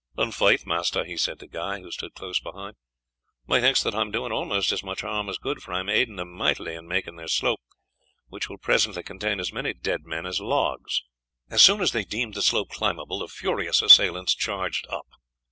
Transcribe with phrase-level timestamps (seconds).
[0.17, 2.75] "In faith, master," he said to Guy, who stood close behind,
[3.45, 6.15] "methinks that I am doing almost as much harm as good, for I am aiding
[6.15, 7.59] them mightily in making their slope,
[8.27, 11.03] which will presently contain as many dead men as logs."
[11.51, 15.05] As soon as they deemed the slope climbable the furious assailants charged up.